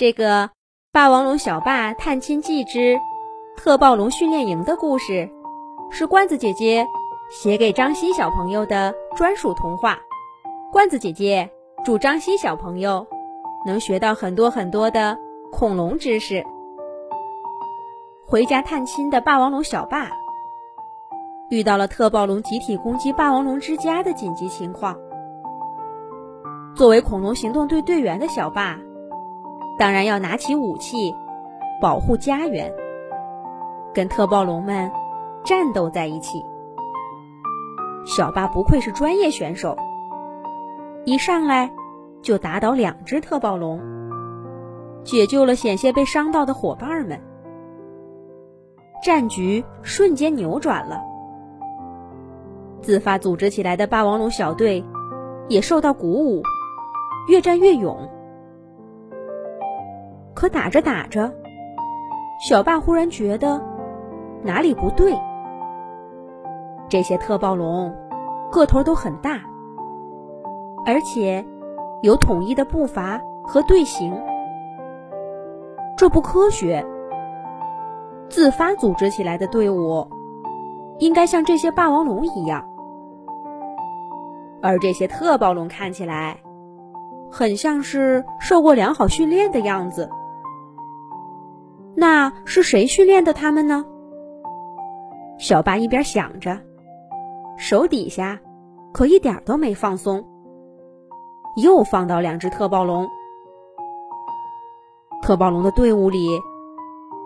[0.00, 0.44] 这个
[0.92, 2.98] 《霸王龙小霸探亲记之
[3.58, 5.28] 特暴龙训练营》的故事，
[5.90, 6.86] 是罐子姐姐
[7.30, 9.98] 写给张希小朋友的专属童话。
[10.72, 11.50] 罐子姐姐
[11.84, 13.06] 祝张希小朋友
[13.66, 15.18] 能学到很多很多的
[15.52, 16.42] 恐龙知识。
[18.26, 20.08] 回家探亲的霸王龙小霸
[21.50, 24.96] 遇到了特暴龙集体攻击霸王龙之家的紧急情况。
[26.74, 28.78] 作为恐龙行动队队员的小霸，
[29.80, 31.16] 当然要拿起武器
[31.80, 32.70] 保护家园，
[33.94, 34.92] 跟特暴龙们
[35.42, 36.44] 战斗在一起。
[38.04, 39.74] 小霸不愧是专业选手，
[41.06, 41.72] 一上来
[42.20, 43.80] 就打倒两只特暴龙，
[45.02, 47.18] 解救了险些被伤到的伙伴们，
[49.02, 51.00] 战局瞬间扭转了。
[52.82, 54.84] 自发组织起来的霸王龙小队
[55.48, 56.42] 也受到鼓舞。
[57.28, 57.96] 越战越勇，
[60.40, 61.30] 可打着打着，
[62.48, 63.62] 小霸忽然觉得
[64.42, 65.14] 哪里不对。
[66.88, 67.94] 这些特暴龙
[68.50, 69.38] 个头都很大，
[70.86, 71.44] 而且
[72.00, 74.18] 有统一的步伐和队形，
[75.98, 76.86] 这不科学。
[78.30, 80.08] 自发组织起来的队伍
[81.00, 82.66] 应该像这些霸王龙一样，
[84.62, 86.38] 而这些特暴龙看起来。
[87.30, 90.10] 很像是受过良好训练的样子，
[92.00, 93.84] 那是谁训练的他们呢？
[95.38, 96.58] 小巴一边想着，
[97.58, 98.40] 手底下
[98.90, 100.26] 可一点都没放松，
[101.62, 103.06] 又放到两只特暴龙。
[105.20, 106.26] 特暴龙的队伍里，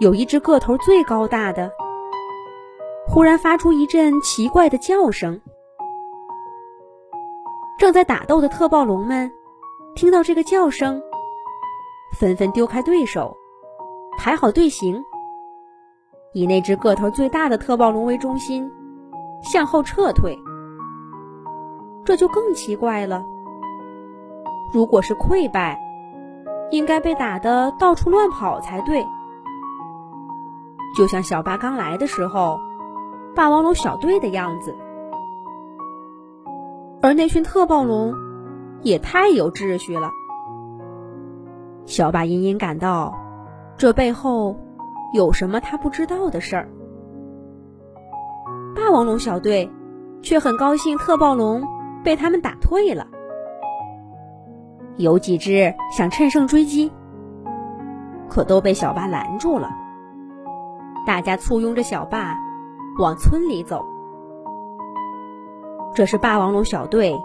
[0.00, 1.72] 有一只个头最高大的，
[3.08, 5.40] 忽然发出一阵奇怪的叫声。
[7.78, 9.32] 正在打斗的特暴龙们。
[9.94, 11.02] 听到这个叫声，
[12.20, 13.34] 纷纷丢开对手，
[14.18, 15.02] 排好队形，
[16.34, 18.70] 以那只个头最大的特暴龙为中心，
[19.42, 20.36] 向后撤退。
[22.04, 23.24] 这就更奇怪了。
[24.74, 25.80] 如果是溃败，
[26.70, 29.06] 应该被打得到处乱跑才对，
[30.96, 32.58] 就像小巴刚来的时候，
[33.34, 34.76] 霸王龙小队的样子。
[37.00, 38.12] 而那群特暴龙。
[38.82, 40.12] 也太有秩序了。
[41.84, 43.12] 小巴隐隐感到，
[43.78, 44.56] 这背后
[45.12, 46.68] 有什么他不知道的事儿。
[48.74, 49.70] 霸王龙小队
[50.20, 51.62] 却很高兴，特暴龙
[52.02, 53.06] 被他们打退了。
[54.96, 56.90] 有几只想趁胜追击，
[58.28, 59.70] 可都被小巴拦住了。
[61.06, 62.36] 大家簇拥着小霸
[62.98, 63.84] 往村里走。
[65.94, 67.16] 这是霸王龙小队。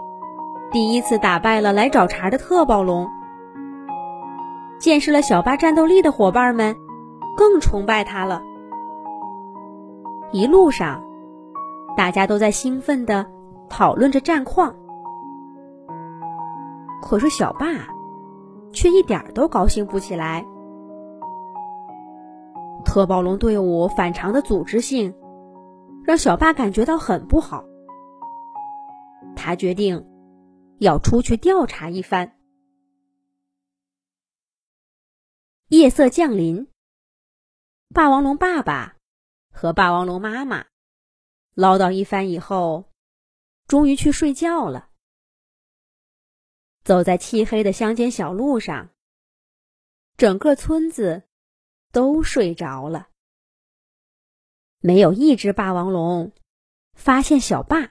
[0.70, 3.08] 第一次打败了来找茬的特暴龙，
[4.84, 6.76] 见识了小巴战斗力的伙伴们
[7.38, 8.42] 更崇拜他了。
[10.30, 11.02] 一路上，
[11.96, 13.24] 大家都在兴奋地
[13.70, 14.76] 讨论着战况，
[17.00, 17.66] 可是小巴
[18.72, 20.44] 却一点都高兴不起来。
[22.84, 25.14] 特暴龙队伍反常的组织性
[26.04, 27.64] 让小巴感觉到很不好，
[29.34, 30.04] 他决定。
[30.78, 32.33] 要出去调查一番。
[35.76, 36.68] 夜色降临，
[37.88, 38.96] 霸王龙爸爸
[39.50, 40.66] 和霸王龙妈妈
[41.54, 42.92] 唠叨一番以后，
[43.66, 44.90] 终于去睡觉了。
[46.84, 48.90] 走在漆黑的乡间小路上，
[50.16, 51.24] 整个村子
[51.90, 53.08] 都睡着了，
[54.78, 56.30] 没有一只霸王龙
[56.92, 57.90] 发现小霸。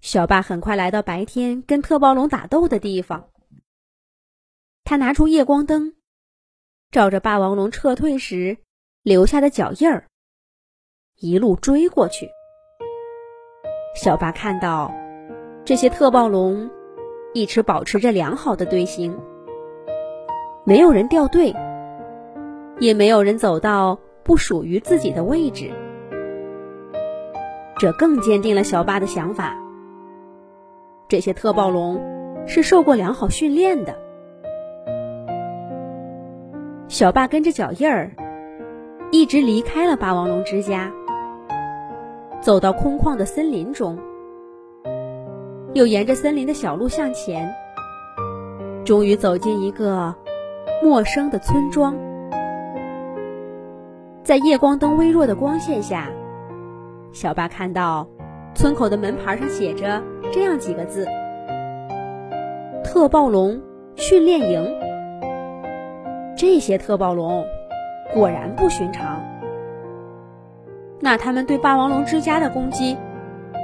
[0.00, 3.30] 小霸很快来到白天跟特暴龙打斗的地方。
[4.88, 5.92] 他拿出夜光灯，
[6.90, 8.56] 照着霸王龙撤退时
[9.02, 10.06] 留下的脚印儿，
[11.14, 12.30] 一路追过去。
[13.94, 14.90] 小巴看到
[15.62, 16.70] 这些特暴龙
[17.34, 19.14] 一直保持着良好的队形，
[20.64, 21.54] 没有人掉队，
[22.80, 25.70] 也没有人走到不属于自己的位置。
[27.78, 29.54] 这更坚定了小巴的想法。
[31.10, 34.07] 这些特暴龙是受过良好训练的。
[36.88, 38.10] 小霸跟着脚印儿，
[39.10, 40.90] 一直离开了霸王龙之家，
[42.40, 43.98] 走到空旷的森林中，
[45.74, 47.54] 又沿着森林的小路向前，
[48.86, 50.14] 终于走进一个
[50.82, 51.94] 陌生的村庄。
[54.22, 56.10] 在夜光灯微弱的光线下，
[57.12, 58.08] 小霸看到。
[58.54, 60.02] 村口的门牌上写着
[60.32, 61.06] 这样几个字
[62.82, 63.60] ：“特暴龙
[63.94, 64.66] 训练营。”
[66.38, 67.44] 这些特暴龙
[68.14, 69.20] 果然不寻常，
[71.00, 72.96] 那他们对霸王龙之家的攻击，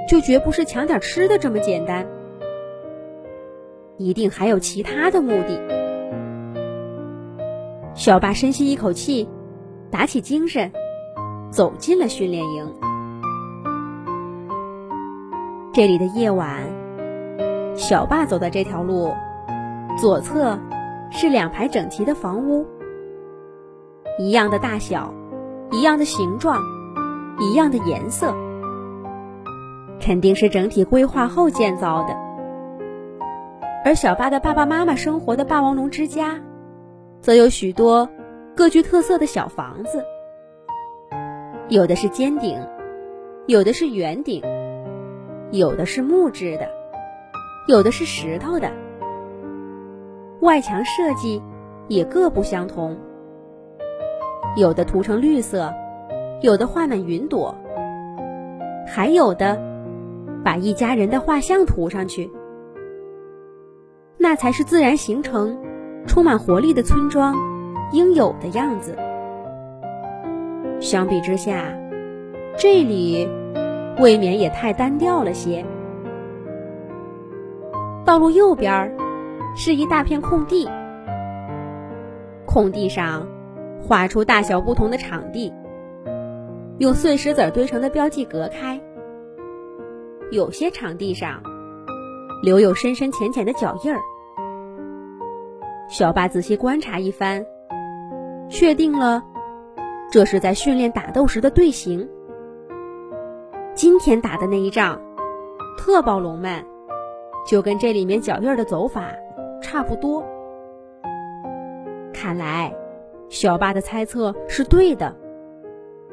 [0.08, 2.04] 就绝不是抢点吃的这么简单，
[3.96, 5.56] 一定还有其他的目的。
[7.94, 9.28] 小巴深吸一口气，
[9.88, 10.72] 打起精神，
[11.52, 12.74] 走进了训练营。
[15.72, 16.64] 这里的夜晚，
[17.76, 19.12] 小霸走的这条路，
[19.96, 20.58] 左侧
[21.16, 22.66] 是两排整齐的房屋，
[24.18, 25.14] 一样的大小，
[25.70, 26.60] 一样的形状，
[27.38, 28.34] 一样的颜色，
[30.00, 32.16] 肯定是整体规划后建造的。
[33.84, 36.40] 而小巴的爸爸妈妈生活的霸王龙之家，
[37.20, 38.08] 则有许多
[38.56, 40.04] 各具特色的小房子，
[41.68, 42.60] 有的是尖顶，
[43.46, 44.42] 有的是圆顶。
[45.52, 46.68] 有的是木质的，
[47.68, 48.72] 有的是石头的，
[50.44, 51.42] 外墙设计
[51.88, 52.94] 也各不相同。
[54.56, 55.72] 有的涂成绿色，
[56.42, 57.54] 有的画满云朵，
[58.86, 59.58] 还有的
[60.44, 62.30] 把一家人的画像涂上去。
[64.18, 65.58] 那才是自然形成、
[66.06, 67.34] 充满活力的村庄
[67.92, 68.94] 应有的样子。
[70.78, 71.64] 相比之下，
[72.56, 73.26] 这里。
[74.00, 75.64] 未免也太单调了些。
[78.04, 78.90] 道路右边儿
[79.56, 80.68] 是一大片空地，
[82.44, 83.26] 空地上
[83.80, 85.52] 画出大小不同的场地，
[86.78, 88.80] 用碎石子堆成的标记隔开。
[90.32, 91.40] 有些场地上
[92.42, 94.00] 留有深深浅浅的脚印儿。
[95.88, 97.46] 小巴仔细观察一番，
[98.48, 99.22] 确定了
[100.10, 102.08] 这是在训练打斗时的队形。
[103.74, 105.00] 今天打的那一仗，
[105.78, 106.64] 特暴龙们
[107.46, 109.12] 就跟这里面脚印的走法
[109.64, 110.22] 差不多。
[112.12, 112.76] 看来，
[113.30, 115.16] 小巴的猜测是对的。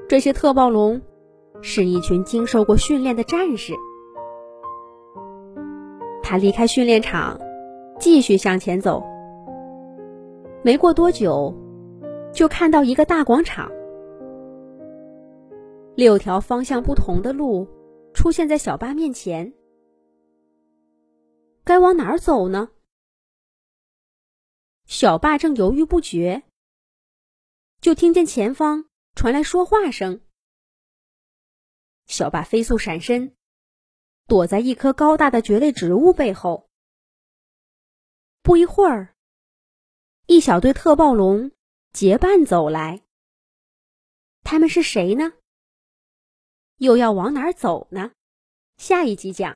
[0.07, 1.01] 这些特暴龙
[1.61, 3.73] 是一群经受过训练的战士。
[6.23, 7.37] 他离开训练场，
[7.99, 9.03] 继续向前走。
[10.63, 11.53] 没过多久，
[12.31, 13.69] 就看到一个大广场。
[15.95, 17.67] 六条方向不同的路
[18.13, 19.53] 出现在小巴面前，
[21.65, 22.69] 该往哪儿走呢？
[25.01, 26.43] 小霸正犹豫不决，
[27.81, 30.21] 就听见前方传来说话声。
[32.05, 33.35] 小霸飞速闪身，
[34.27, 36.69] 躲在一棵高大的蕨类植物背后。
[38.43, 39.15] 不一会儿，
[40.27, 41.49] 一小队特暴龙
[41.91, 43.01] 结伴走来。
[44.43, 45.33] 他们是谁呢？
[46.77, 48.11] 又要往哪儿走呢？
[48.77, 49.49] 下一集讲。